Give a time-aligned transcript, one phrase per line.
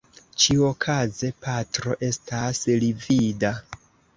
[0.43, 3.57] Ĉiuokaze, Patro estas livida.